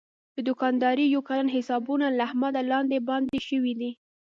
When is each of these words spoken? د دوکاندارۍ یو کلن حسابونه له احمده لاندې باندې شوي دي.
د 0.35 0.37
دوکاندارۍ 0.49 1.05
یو 1.15 1.21
کلن 1.29 1.47
حسابونه 1.55 2.05
له 2.17 2.23
احمده 2.27 2.61
لاندې 2.71 2.97
باندې 3.09 3.37
شوي 3.49 3.73
دي. 3.79 3.91